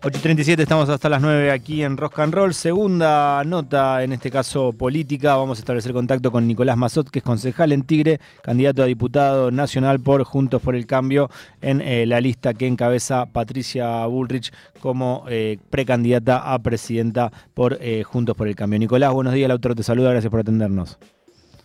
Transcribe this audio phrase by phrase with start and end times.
[0.00, 2.54] 8.37, estamos hasta las 9 aquí en Rock and Roll.
[2.54, 5.34] Segunda nota, en este caso política.
[5.34, 9.50] Vamos a establecer contacto con Nicolás Mazot, que es concejal en Tigre, candidato a diputado
[9.50, 11.30] nacional por Juntos por el Cambio,
[11.60, 18.04] en eh, la lista que encabeza Patricia Bullrich como eh, precandidata a presidenta por eh,
[18.04, 18.78] Juntos por el Cambio.
[18.78, 19.48] Nicolás, buenos días.
[19.48, 20.96] Lautaro te saluda, gracias por atendernos.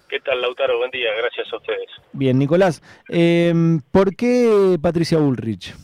[0.10, 0.80] ¿Qué tal, Lautaro?
[0.80, 1.88] Buen día, gracias a ustedes.
[2.14, 2.82] Bien, Nicolás,
[3.92, 5.76] ¿por qué Patricia Bullrich?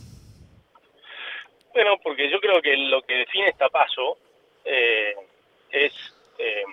[1.72, 4.18] Bueno, porque yo creo que lo que define esta paso
[4.64, 5.14] eh,
[5.70, 5.92] es,
[6.38, 6.64] eh,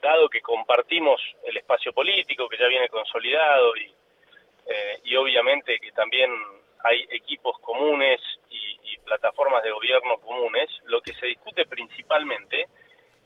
[0.00, 3.92] dado que compartimos el espacio político que ya viene consolidado y,
[4.66, 6.30] eh, y obviamente que también
[6.82, 12.66] hay equipos comunes y, y, plataformas de gobierno comunes, lo que se discute principalmente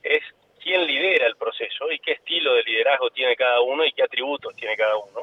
[0.03, 0.23] es
[0.61, 4.57] quién lidera el proceso y qué estilo de liderazgo tiene cada uno y qué atributos
[4.57, 5.23] tiene cada uno.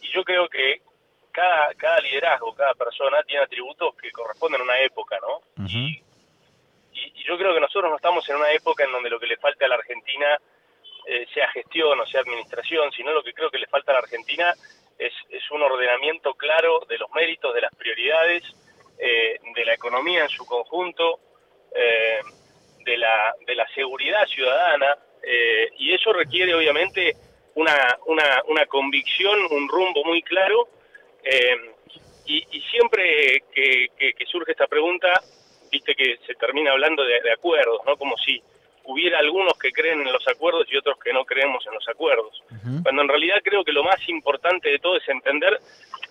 [0.00, 0.80] y yo creo que
[1.38, 5.64] cada, cada liderazgo, cada persona tiene atributos que corresponden a una época, ¿no?
[5.64, 6.02] y,
[7.24, 9.66] yo creo que nosotros no estamos en una época en donde lo que le falta
[9.66, 10.36] a la Argentina
[11.06, 14.00] eh, sea gestión o sea administración, sino lo que creo que le falta a la
[14.00, 14.52] Argentina
[14.98, 18.42] es, es un ordenamiento claro de los méritos, de las prioridades,
[18.98, 21.20] eh, de la economía en su conjunto,
[21.72, 22.20] eh,
[22.84, 24.96] de, la, de la seguridad ciudadana,
[25.76, 27.14] y eso requiere obviamente
[27.54, 30.68] una, una, una convicción, un rumbo muy claro,
[31.24, 31.74] eh,
[32.26, 35.20] y, siempre que, surge esta pregunta,
[35.70, 37.96] viste que se termina hablando de, acuerdos, ¿no?
[37.96, 38.42] Como si
[38.84, 42.42] hubiera algunos que creen en los acuerdos y otros que no creemos en los acuerdos.
[42.82, 45.58] Cuando en realidad creo que lo más importante de todo es entender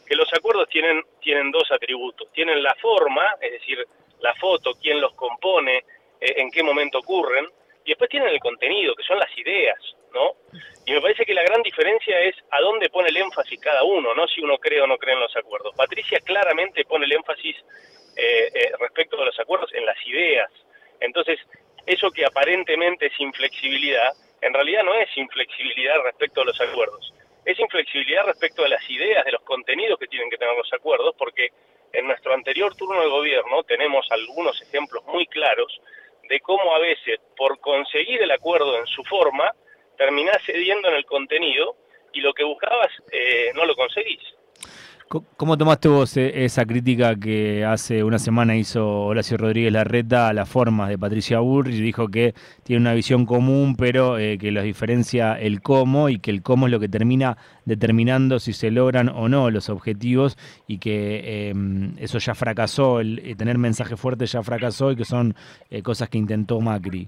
[0.07, 2.31] que los acuerdos tienen, tienen dos atributos.
[2.31, 3.85] Tienen la forma, es decir,
[4.21, 5.77] la foto, quién los compone,
[6.19, 7.47] eh, en qué momento ocurren,
[7.87, 9.79] y después tienen el contenido, que son las ideas,
[10.13, 10.33] ¿no?
[10.85, 14.13] Y me parece que la gran diferencia es a dónde pone el énfasis cada uno,
[14.13, 15.73] no si uno cree o no cree en los acuerdos.
[15.73, 17.55] Patricia claramente pone el énfasis
[18.17, 20.51] eh, eh, respecto de los acuerdos en las ideas.
[20.99, 21.39] Entonces,
[21.85, 27.13] eso que aparentemente es inflexibilidad, en realidad no es inflexibilidad respecto a los acuerdos.
[27.45, 31.15] Es inflexibilidad respecto a las ideas, de los contenidos que tienen que tener los acuerdos,
[31.17, 31.51] porque
[31.93, 35.79] en nuestro anterior turno de gobierno tenemos algunos ejemplos muy claros
[36.29, 39.51] de cómo a veces, por conseguir el acuerdo en su forma,
[39.97, 41.75] terminás cediendo en el contenido
[42.13, 44.21] y lo que buscabas eh, no lo conseguís.
[45.09, 50.33] ¿Cómo tomaste vos eh, esa crítica que hace una semana hizo Horacio Rodríguez Larreta a
[50.33, 51.75] las formas de Patricia Burrich?
[51.75, 56.29] Dijo que tiene una visión común, pero eh, que los diferencia el cómo y que
[56.29, 60.37] el cómo es lo que termina determinando si se logran o no los objetivos
[60.67, 65.35] y que em, eso ya fracasó, el, tener mensaje fuerte ya fracasó y que son
[65.83, 67.07] cosas que intentó Macri.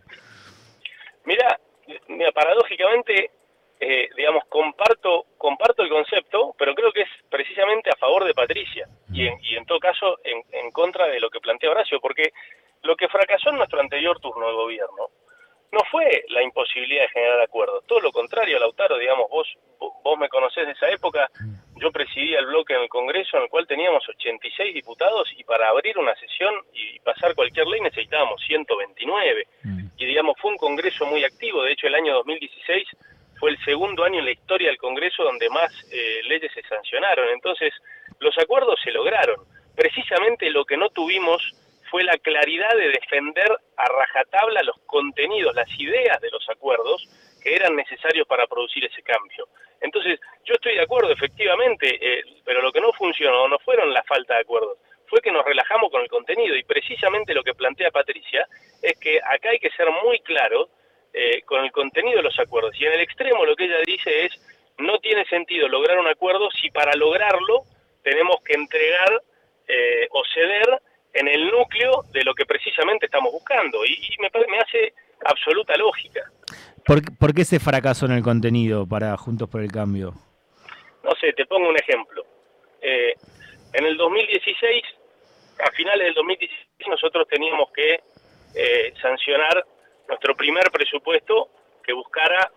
[1.25, 1.59] Mira,
[2.07, 3.31] mira, paradójicamente,
[3.79, 8.87] eh, digamos, comparto, comparto el concepto, pero creo que es precisamente a favor de Patricia
[9.13, 12.31] y en, y en todo caso en, en, contra de lo que plantea Horacio, porque
[12.83, 15.07] lo que fracasó en nuestro anterior turno de gobierno
[15.71, 19.47] no fue la imposibilidad de generar acuerdos, todo lo contrario, Lautaro, digamos, vos,
[20.03, 21.29] vos me conocés de esa época,
[21.75, 25.69] yo presidía el bloque en el Congreso en el cual teníamos 86 diputados y para
[25.69, 29.47] abrir una sesión y pasar cualquier ley necesitábamos 129
[29.97, 32.87] y digamos fue un Congreso muy activo, de hecho el año 2016
[33.39, 37.29] fue el segundo año en la historia del Congreso donde más eh, leyes se sancionaron,
[37.29, 37.73] entonces
[38.19, 39.37] los acuerdos se lograron,
[39.75, 41.41] precisamente lo que no tuvimos
[41.89, 47.07] fue la claridad de defender a rajatabla los contenidos, las ideas de los acuerdos
[47.41, 49.47] que eran necesarios para producir ese cambio.
[49.81, 54.03] Entonces, yo estoy de acuerdo, efectivamente, eh, pero lo que no funcionó no fueron la
[54.03, 56.55] falta de acuerdos, fue que nos relajamos con el contenido.
[56.55, 58.45] Y precisamente lo que plantea Patricia
[58.81, 60.69] es que acá hay que ser muy claro
[61.13, 62.71] eh, con el contenido de los acuerdos.
[62.79, 64.33] Y en el extremo lo que ella dice es,
[64.77, 67.63] no tiene sentido lograr un acuerdo si para lograrlo
[68.03, 69.21] tenemos que entregar
[69.67, 70.81] eh, o ceder
[71.13, 73.85] en el núcleo de lo que precisamente estamos buscando.
[73.85, 74.93] Y, me, me hace
[75.25, 76.21] absoluta lógica.
[76.85, 80.13] ¿Por, ¿Por, qué ese fracaso en el contenido para Juntos por el Cambio?
[81.03, 82.25] No sé, te pongo un ejemplo.
[82.81, 83.13] Eh,
[83.73, 84.83] en el 2016
[85.59, 87.99] a finales del 2016 nosotros teníamos que
[88.55, 89.65] eh, sancionar
[90.19, 91.47] nuestro primer presupuesto
[91.81, 92.51] que buscara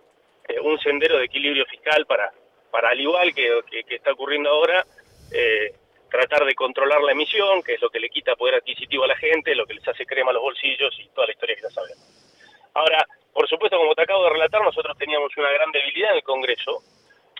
[0.49, 2.29] eh, un sendero de equilibrio fiscal para,
[2.69, 4.85] para al igual que, que, está ocurriendo ahora,
[5.31, 5.73] eh,
[6.11, 9.15] tratar de controlar la emisión, que es lo que le quita poder adquisitivo a la
[9.15, 11.69] gente, lo que les hace crema a los bolsillos y toda la historia que ya
[11.69, 12.03] sabemos.
[12.73, 16.23] Ahora, por supuesto, como te acabo de relatar, nosotros teníamos una gran debilidad en el
[16.23, 16.83] Congreso,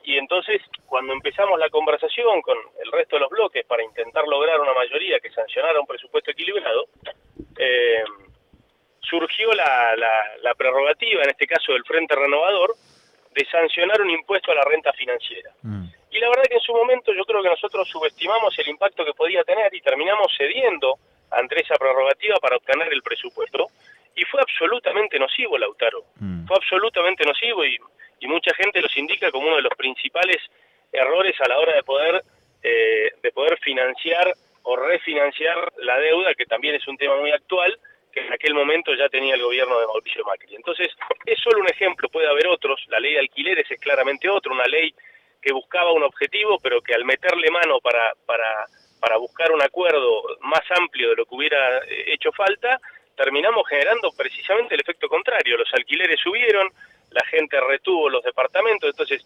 [0.06, 4.60] y entonces, cuando empezamos la conversación con el resto de los bloques para intentar lograr
[4.62, 6.88] una mayoría que sancionara un presupuesto equilibrado,
[7.58, 8.04] eh,
[9.14, 9.96] surgió la,
[10.42, 12.74] la, prerrogativa, en este caso del Frente Renovador,
[13.32, 15.52] de sancionar un impuesto a la renta financiera.
[15.62, 15.86] Mm.
[16.10, 19.14] Y la verdad que en su momento yo creo que nosotros subestimamos el impacto que
[19.14, 20.98] podía tener y terminamos cediendo
[21.30, 23.68] ante esa prerrogativa para obtener el presupuesto.
[24.16, 26.06] Y fue absolutamente nocivo, Lautaro.
[26.16, 26.48] Mm.
[26.48, 27.78] Fue absolutamente nocivo y,
[28.20, 30.38] y, mucha gente los indica como uno de los principales
[30.92, 32.24] errores a la hora de poder,
[32.64, 34.34] eh, de poder financiar
[34.64, 37.78] o refinanciar la deuda, que también es un tema muy actual,
[38.14, 40.56] que en aquel momento ya tenía el gobierno de Mauricio Macri.
[40.56, 40.90] Entonces,
[41.26, 44.66] es solo un ejemplo, puede haber otros, la ley de alquileres es claramente otro, una
[44.66, 44.94] ley
[45.42, 48.66] que buscaba un objetivo, pero que al meterle mano para, para,
[49.00, 52.80] para buscar un acuerdo más amplio de lo que hubiera eh, hecho falta,
[53.16, 55.58] terminamos generando precisamente el efecto contrario.
[55.58, 56.70] Los alquileres subieron,
[57.10, 59.26] la gente retuvo los departamentos, entonces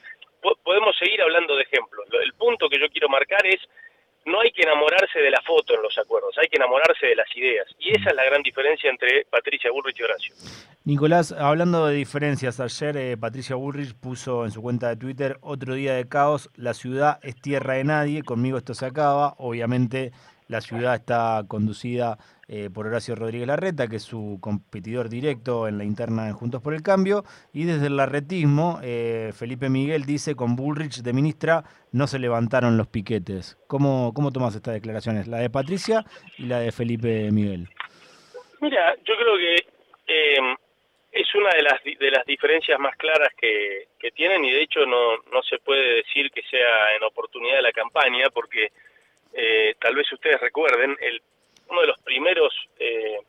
[0.63, 2.07] podemos seguir hablando de ejemplos.
[2.23, 3.59] El punto que yo quiero marcar es
[4.27, 7.27] no hay que enamorarse de la foto en los acuerdos, hay que enamorarse de las
[7.35, 7.65] ideas.
[7.79, 10.35] Y esa es la gran diferencia entre Patricia Bullrich y Horacio.
[10.83, 15.73] Nicolás, hablando de diferencias, ayer eh, Patricia Bullrich puso en su cuenta de Twitter otro
[15.73, 20.11] día de caos, la ciudad es tierra de nadie, conmigo esto se acaba, obviamente
[20.47, 22.17] la ciudad está conducida
[22.49, 26.61] eh, por Horacio Rodríguez Larreta, que es su competidor directo en la interna de Juntos
[26.61, 27.25] por el Cambio.
[27.51, 32.77] Y desde el larretismo, eh, Felipe Miguel dice, con Bullrich de ministra no se levantaron
[32.77, 33.57] los piquetes.
[33.67, 35.27] ¿Cómo, cómo tomas estas declaraciones?
[35.27, 36.05] La de Patricia
[36.37, 37.67] y la de Felipe Miguel.
[38.61, 39.55] Mira, yo creo que
[40.07, 40.55] eh,
[41.11, 44.85] es una de las, de las diferencias más claras que, que tienen y de hecho
[44.85, 48.71] no, no se puede decir que sea en oportunidad de la campaña porque
[49.79, 51.21] tal vez ustedes recuerden, el,
[51.69, 53.19] uno de los primeros eh,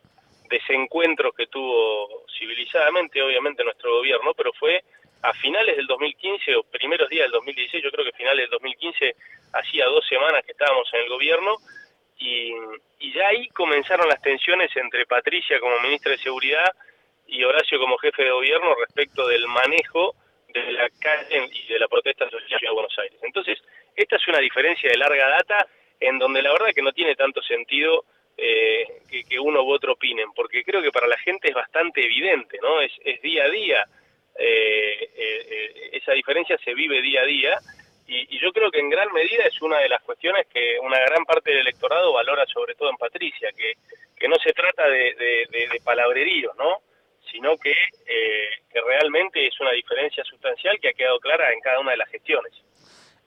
[0.49, 4.83] desencuentros que tuvo civilizadamente, obviamente, nuestro gobierno, pero fue
[5.23, 9.17] a finales del 2015 o primeros días del 2016, yo creo que finales del 2015,
[9.53, 11.57] hacía dos semanas que estábamos en el gobierno,
[12.19, 12.53] y,
[12.99, 16.73] y ya ahí comenzaron las tensiones entre Patricia como ministra de Seguridad
[17.29, 20.15] y Horacio como jefe de gobierno respecto del manejo
[20.49, 23.19] de la calle y de la protesta social de Buenos Aires.
[23.23, 23.59] Entonces,
[23.95, 25.67] esta es una diferencia de larga data
[26.01, 28.05] en donde la verdad que no tiene tanto sentido
[28.41, 32.59] eh, que, uno u otro opinen, porque creo que para la gente es bastante evidente,
[32.63, 32.81] ¿no?
[32.81, 33.85] Es, día a día,
[34.39, 37.59] eh, eh, esa diferencia se vive día a día,
[38.07, 41.25] y, yo creo que en gran medida es una de las cuestiones que una gran
[41.25, 43.73] parte del electorado valora sobre todo en Patricia, que,
[44.17, 45.15] que no se trata de,
[45.51, 46.79] de, palabrerío, ¿no?
[47.33, 47.75] sino que,
[48.07, 52.09] que realmente es una diferencia sustancial que ha quedado clara en cada una de las
[52.09, 52.53] gestiones.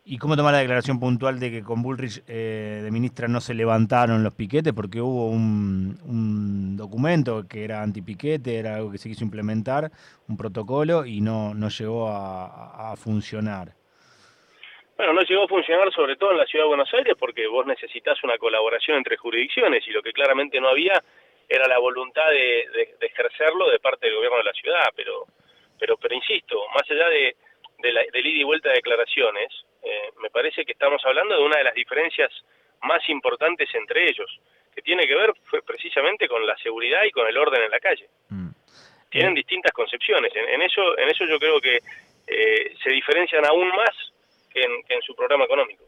[0.04, 3.54] ¿Y cómo tomar la declaración puntual de que con Bullrich eh, de ministra no se
[3.54, 4.74] levantaron los piquetes?
[4.74, 9.92] Porque hubo un, documento que era antipiquete, era algo que se quiso implementar,
[10.28, 13.70] un protocolo, y no, no llegó a, funcionar.
[14.98, 17.66] Bueno, no llegó a funcionar sobre todo en la ciudad de Buenos Aires porque vos
[17.68, 21.02] necesitas una colaboración entre jurisdicciones y lo que claramente no había
[21.48, 24.90] era la voluntad de, ejercerlo de parte del gobierno de la ciudad.
[24.96, 25.28] Pero,
[25.80, 27.36] pero, pero insisto, más allá de,
[27.80, 29.48] de la, del ida y vuelta de declaraciones,
[29.92, 32.32] eh, me parece que estamos hablando de una de las diferencias
[32.84, 34.40] más importantes entre ellos,
[34.74, 35.34] que tiene que ver
[35.66, 38.08] precisamente con la seguridad y con el orden en la calle.
[38.30, 38.50] Mm.
[39.10, 40.32] Tienen distintas concepciones.
[40.34, 41.80] En, eso, en eso yo creo que
[42.28, 44.14] eh, se diferencian aún más
[44.50, 45.84] que en, su programa económico.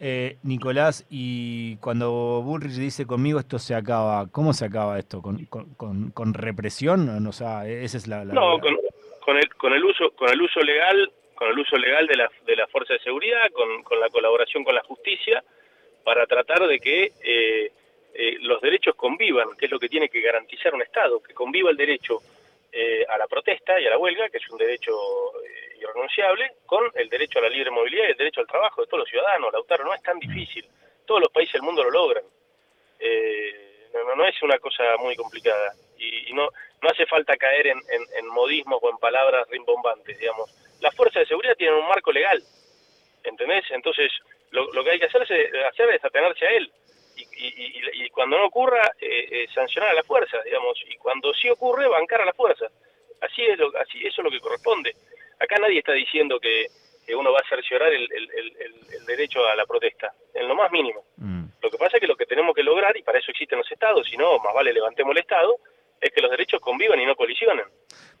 [0.00, 5.22] Eh, Nicolás, y cuando Bullrich dice conmigo esto se acaba, ¿cómo se acaba esto?
[5.22, 7.26] ¿Con, con, represión?
[7.26, 8.76] O sea, esa es la, no, Con,
[9.20, 12.28] con, el, con, el uso, con el uso legal con el uso legal de la,
[12.44, 15.40] de la fuerza de seguridad, con, con la colaboración con la justicia,
[16.02, 17.70] para tratar de que eh,
[18.12, 21.70] eh, los derechos convivan, que es lo que tiene que garantizar un Estado, que conviva
[21.70, 22.18] el derecho
[22.72, 24.92] eh, a la protesta y a la huelga, que es un derecho
[25.80, 29.02] irrenunciable, con el derecho a la libre movilidad y el derecho al trabajo de todos
[29.02, 29.52] los ciudadanos.
[29.52, 30.66] Lautaro, no es tan difícil,
[31.06, 32.24] todos los países del mundo lo logran.
[33.94, 36.48] No, no, es una cosa muy complicada y, no,
[36.82, 41.56] no hace falta caer en modismos o en palabras rimbombantes, digamos las fuerzas de seguridad
[41.56, 42.42] tienen un marco legal,
[43.24, 43.64] ¿entendés?
[43.70, 44.10] Entonces,
[44.50, 46.70] lo, que hay que hacer es, hacer es atenerse a él.
[47.16, 50.78] Y, cuando no ocurra, eh, eh, sancionar a la fuerza, digamos.
[50.88, 52.66] Y cuando sí ocurre, bancar a la fuerza.
[53.20, 54.94] Así es, lo, así, eso es lo que corresponde.
[55.38, 56.66] Acá nadie está diciendo que,
[57.14, 61.04] uno va a cerciorar el, el, derecho a la protesta, en lo más mínimo.
[61.16, 61.44] Mm.
[61.62, 63.72] Lo que pasa es que lo que tenemos que lograr, y para eso existen los
[63.72, 65.56] estados, si no, más vale levantemos el estado,
[66.00, 67.64] es que los derechos convivan y no colisionen.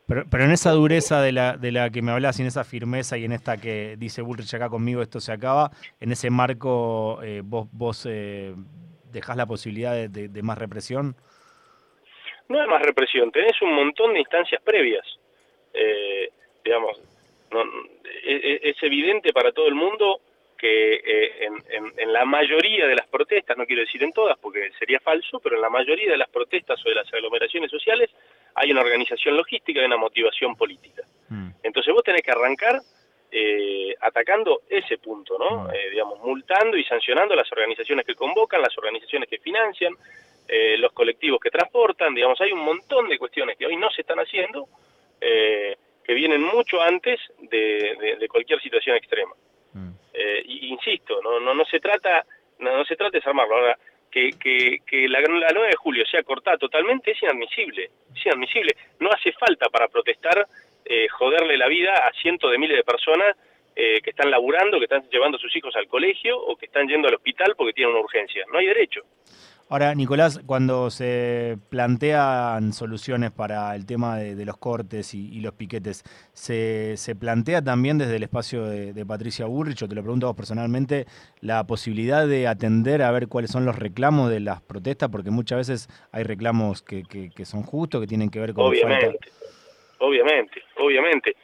[0.08, 2.64] Pero, pero en esa dureza de la, de la que me hablas y en esa
[2.64, 7.20] firmeza y en esta que dice Bullrich acá conmigo, esto se acaba, en ese marco
[7.22, 8.54] eh, vos, vos eh,
[9.12, 11.14] dejás la posibilidad de, más represión.
[12.48, 15.06] No hay más represión, tenés un montón de instancias previas.
[15.74, 16.30] Eh,
[16.64, 16.98] digamos,
[18.24, 20.22] es, evidente para todo el mundo
[20.58, 24.70] que eh, en, en, la mayoría de las protestas, no quiero decir en todas porque
[24.78, 28.10] sería falso, pero en la mayoría de las protestas o de las aglomeraciones sociales
[28.54, 31.02] hay una organización logística y una motivación política.
[31.28, 31.50] Mm.
[31.62, 32.80] Entonces vos tenés que arrancar
[33.30, 35.64] eh, atacando ese punto, ¿no?
[35.64, 35.70] Mm.
[35.74, 39.94] Eh, digamos, multando y sancionando las organizaciones que convocan, las organizaciones que financian,
[40.50, 44.00] eh, los colectivos que transportan, digamos, hay un montón de cuestiones que hoy no se
[44.00, 44.66] están haciendo,
[45.20, 49.34] eh, que vienen mucho antes de, cualquier situación extrema.
[49.78, 49.94] Mm.
[50.12, 52.24] Eh, insisto, no, no, no se trata
[52.58, 53.54] no, se trata de desarmarlo.
[53.54, 53.78] Ahora,
[54.10, 58.74] que, que, que la, la 9 de julio sea cortada totalmente es inadmisible, es inadmisible.
[58.98, 60.46] No hace falta para protestar
[61.10, 63.36] joderle la vida a cientos de miles de personas
[63.74, 67.08] que están laburando, que están llevando a sus hijos al colegio o que están yendo
[67.08, 68.44] al hospital porque tienen una urgencia.
[68.50, 69.02] No hay derecho.
[69.70, 76.04] Ahora, Nicolás, cuando se plantean soluciones para el tema de, los cortes y, los piquetes,
[76.32, 81.04] ¿se, plantea también desde el espacio de, Patricia Burrich, o te lo pregunto vos personalmente,
[81.42, 85.10] la posibilidad de atender a ver cuáles son los reclamos de las protestas?
[85.10, 88.64] Porque muchas veces hay reclamos que, son justos, que tienen que ver con...
[88.64, 89.18] Obviamente,
[89.98, 91.36] obviamente, obviamente.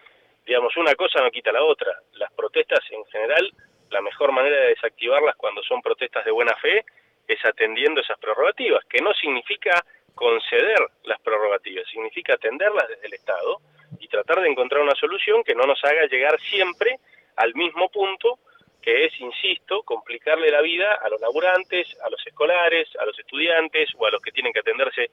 [0.47, 1.93] Digamos, una cosa no quita la otra.
[2.15, 3.53] Las protestas en general,
[3.91, 6.87] la mejor manera de desactivarlas cuando son protestas de buena fe
[7.27, 13.61] es atendiendo esas prerrogativas, que no significa conceder las prerrogativas, significa atenderlas desde el Estado
[13.99, 16.99] y tratar de encontrar una solución que no nos haga llegar siempre
[17.37, 18.39] al mismo punto,
[18.81, 23.89] que es, insisto, complicarle la vida a los laburantes, a los escolares, a los estudiantes
[23.97, 25.11] o a los que tienen que atenderse eh,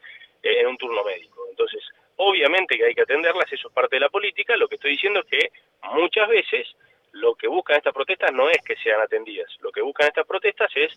[0.60, 1.46] en un turno médico.
[1.50, 1.82] Entonces,
[2.18, 5.22] obviamente que hay que atenderlas, eso es parte de la política, lo que estoy diciendo
[5.22, 5.52] es que
[5.94, 6.68] muchas veces
[7.14, 10.70] lo que buscan estas protestas no es que sean atendidas, lo que buscan estas protestas
[10.76, 10.92] es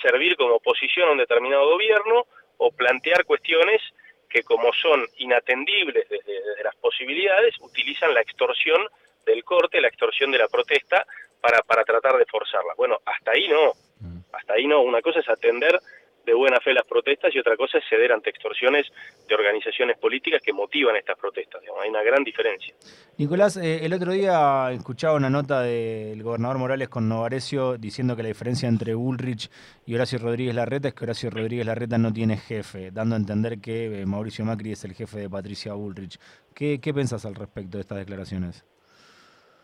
[0.00, 2.26] servir como oposición a un determinado gobierno
[2.58, 3.80] o plantear cuestiones
[4.28, 8.80] que como son inatendibles desde, las posibilidades, utilizan la extorsión
[9.26, 11.04] del corte, la extorsión de la protesta
[11.40, 12.74] para, para tratar de forzarla.
[12.76, 14.18] Bueno, hasta ahí no, mm.
[14.32, 14.82] hasta ahí no.
[14.82, 15.80] Una cosa es atender
[16.24, 18.86] de buena fe las protestas y otra cosa es ceder ante extorsiones
[19.28, 21.62] de organizaciones políticas que motivan estas protestas.
[21.82, 22.74] hay una gran diferencia.
[23.18, 28.22] Nicolás, eh, el otro día escuchaba una nota del gobernador Morales con Novarecio diciendo que
[28.22, 29.50] la diferencia entre Ulrich
[29.86, 33.60] y Horacio Rodríguez Larreta es que Horacio Rodríguez Larreta no tiene jefe, dando a entender
[33.60, 36.18] que eh, Mauricio Macri es el jefe de Patricia Ulrich.
[36.54, 38.64] ¿Qué, qué pensás al respecto de estas declaraciones?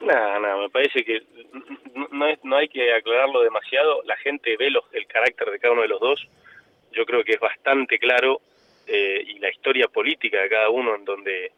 [0.01, 1.23] Nada, nada, me parece que
[2.13, 4.03] no, no, hay que aclararlo demasiado.
[4.05, 6.29] La gente ve los, el carácter de cada uno de los dos
[6.97, 8.41] yo creo que es bastante claro
[8.87, 11.53] eh, y la historia política de cada uno en donde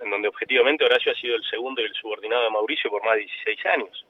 [0.00, 3.16] en donde objetivamente Horacio ha sido el segundo y el subordinado de Mauricio por más
[3.16, 4.06] de 16 años.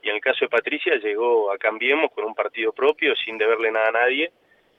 [0.00, 3.72] Y en el caso de Patricia llegó a Cambiemos con un partido propio sin deberle
[3.72, 4.30] nada a nadie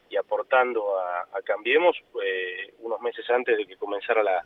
[0.09, 4.45] y aportando a, Cambiemos eh, unos meses antes de que comenzara la,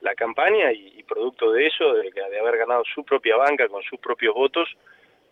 [0.00, 2.10] la campaña y, producto de eso, de,
[2.40, 4.68] haber ganado su propia banca con sus propios votos,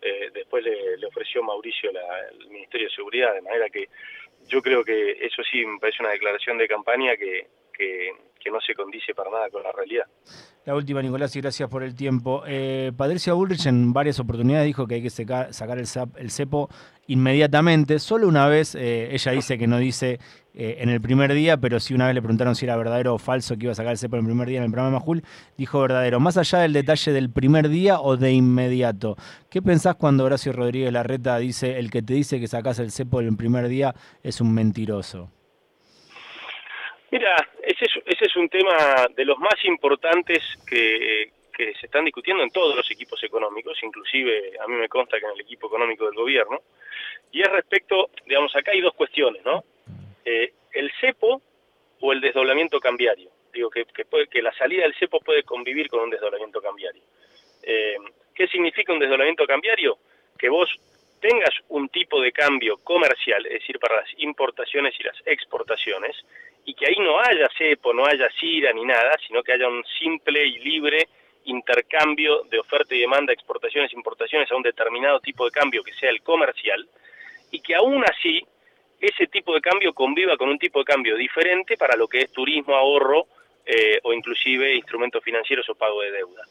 [0.01, 3.87] eh, después le, le, ofreció Mauricio el Ministerio de Seguridad, de manera que
[4.47, 8.11] yo creo que eso sí me parece una declaración de campaña que, que,
[8.51, 10.05] no se condice para nada con la realidad.
[10.65, 12.43] La última, Nicolás, y gracias por el tiempo.
[12.45, 16.69] Eh, Patricia Bullrich en varias oportunidades dijo que hay que sacar el, el cepo
[17.11, 17.99] inmediatamente.
[17.99, 20.19] Solo una vez eh, ella dice que no dice
[20.53, 23.17] eh, en el primer día, pero si una vez le preguntaron si era verdadero o
[23.17, 25.23] falso que iba a sacar el cepo en el primer día en el programa Majul,
[25.57, 26.19] dijo verdadero.
[26.19, 29.17] Más allá del detalle del primer día o de inmediato,
[29.49, 33.19] ¿qué pensás cuando Horacio Rodríguez Larreta dice el que te dice que sacás el cepo
[33.19, 35.29] en el primer día es un mentiroso?
[37.11, 41.29] Mira, ese es, ese es un tema de los más importantes que,
[41.65, 45.25] que se están discutiendo en todos los equipos económicos, inclusive a mí me consta que
[45.25, 46.59] en el equipo económico del gobierno,
[47.31, 49.63] y es respecto, digamos, acá hay dos cuestiones, ¿no?
[50.25, 51.41] Eh, el cepo
[51.99, 53.29] o el desdoblamiento cambiario.
[53.53, 57.03] Digo que, que, puede, que la salida del cepo puede convivir con un desdoblamiento cambiario.
[57.61, 57.97] Eh,
[58.33, 59.99] ¿Qué significa un desdoblamiento cambiario?
[60.39, 60.67] Que vos
[61.19, 66.17] tengas un tipo de cambio comercial, es decir, para las importaciones y las exportaciones,
[66.65, 69.83] y que ahí no haya cepo, no haya CIRA ni nada, sino que haya un
[69.99, 71.07] simple y libre
[71.45, 76.09] intercambio de oferta y demanda, exportaciones, importaciones a un determinado tipo de cambio que sea
[76.09, 76.87] el comercial,
[77.51, 78.41] y que aún así
[78.99, 82.31] ese tipo de cambio conviva con un tipo de cambio diferente para lo que es
[82.31, 83.25] turismo, ahorro
[83.65, 86.43] eh, o inclusive instrumentos financieros o pago de deuda.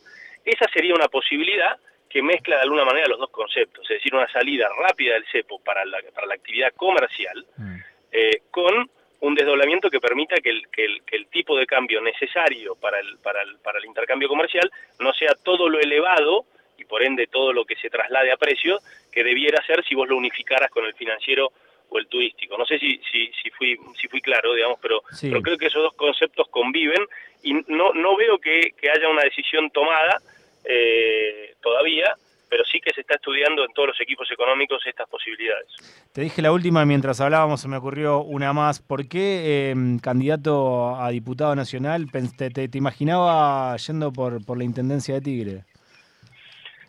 [0.44, 1.78] Esa sería una posibilidad
[2.08, 5.60] que mezcla de alguna manera los dos conceptos, es decir, una salida rápida del cepo
[5.60, 7.76] para la, para la actividad comercial mm.
[8.10, 8.90] eh, con
[9.20, 13.00] un desdoblamiento que permita que el, que el, que el tipo de cambio necesario para
[13.00, 16.46] el, para, el, para el intercambio comercial no sea todo lo elevado
[16.78, 18.78] y por ende todo lo que se traslade a precio
[19.12, 21.52] que debiera ser si vos lo unificaras con el financiero
[21.90, 22.56] o el turístico.
[22.56, 25.82] No sé si, si, si, fui, si fui claro, digamos, pero, pero creo que esos
[25.82, 27.04] dos conceptos conviven
[27.42, 30.20] y no, no veo que, que haya una decisión tomada
[30.64, 32.14] eh, todavía,
[32.48, 35.66] pero sí que se está estudiando en todos los equipos económicos estas posibilidades.
[36.12, 38.80] Te dije la última mientras hablábamos, se me ocurrió una más.
[38.80, 45.14] ¿Por qué em, candidato a diputado nacional te, te, imaginaba yendo por, por la Intendencia
[45.14, 45.64] de Tigre?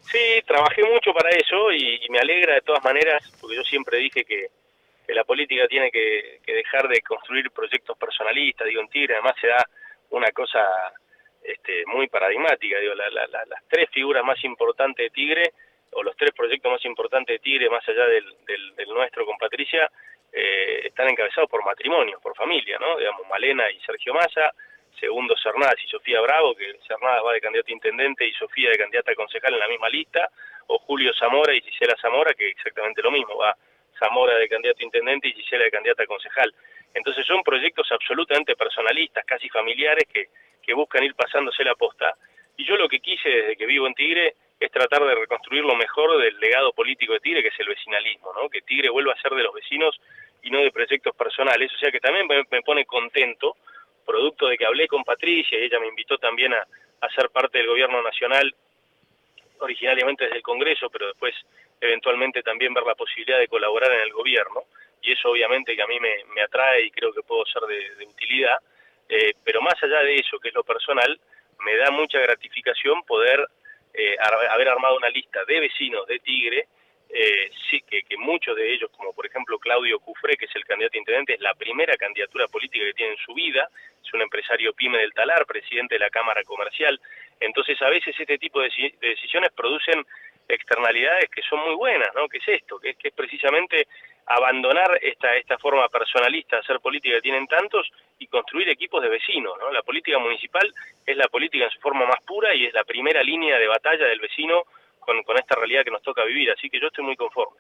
[0.02, 4.24] Sí, trabajé mucho para eso y, me alegra de todas maneras, porque yo siempre dije
[4.24, 4.48] que,
[5.08, 9.48] que la política tiene que, dejar de construir proyectos personalistas, digo, en Tigre además se
[9.48, 9.66] da
[10.12, 10.60] una cosa
[11.42, 15.54] este, muy paradigmática, digo, las tres figuras más importantes de Tigre,
[15.94, 18.26] o los tres proyectos más importantes de Tigre, más allá del,
[18.88, 19.90] nuestro con Patricia,
[20.32, 22.98] eh, están encabezados por matrimonios, por familia, ¿no?
[22.98, 24.54] Digamos, Malena y Sergio Massa,
[25.00, 28.78] segundo Cernaz y Sofía Bravo, que Cernaz va de candidato a intendente y Sofía de
[28.78, 30.30] candidata a concejal en la misma lista,
[30.68, 33.56] o Julio Zamora y Gisela Zamora, que exactamente lo mismo, va
[34.00, 36.54] Zamora de candidato a intendente y Gisela de candidata a concejal.
[36.94, 40.28] Entonces son proyectos absolutamente personalistas, casi familiares, que,
[40.62, 42.16] que buscan ir pasándose la posta.
[42.58, 45.76] Y yo lo que quise desde que vivo en Tigre es tratar de reconstruir lo
[45.76, 48.48] mejor del legado político de Tigre, que es el vecinalismo, ¿no?
[48.48, 50.00] que Tigre vuelva a ser de los vecinos
[50.44, 51.74] y no de proyectos personales.
[51.74, 53.58] O sea que también me, pone contento,
[54.06, 56.64] producto de que hablé con Patricia y ella me invitó también a,
[57.02, 58.54] a ser parte del gobierno nacional,
[59.62, 61.34] originariamente desde el Congreso, pero después
[61.80, 64.62] eventualmente también ver la posibilidad de colaborar en el gobierno,
[65.02, 68.58] y eso obviamente que a mí me, atrae y creo que puedo ser de, utilidad,
[69.10, 71.20] eh, pero más allá de eso, que es lo personal,
[71.66, 73.48] me da mucha gratificación poder
[73.94, 76.68] eh, haber armado una lista de vecinos de Tigre,
[77.14, 80.64] eh, sí, que, que, muchos de ellos, como por ejemplo Claudio Cufré, que es el
[80.64, 83.68] candidato a intendente, es la primera candidatura política que tiene en su vida,
[84.02, 87.00] es un empresario pyme del Talar, presidente de la Cámara Comercial,
[87.40, 88.70] entonces a veces este tipo de
[89.02, 90.06] decisiones producen
[90.48, 92.30] externalidades que son muy buenas, ¿no?
[92.30, 93.88] Que es esto, que es, que es precisamente
[94.28, 99.10] abandonar esta, esta forma personalista de hacer política que tienen tantos y construir equipos de
[99.10, 99.72] vecinos, ¿no?
[99.72, 100.72] La política municipal
[101.06, 104.06] es la política en su forma más pura y es la primera línea de batalla
[104.06, 104.64] del vecino
[105.00, 107.58] con, con esta realidad que nos toca vivir, así que yo estoy muy conforme.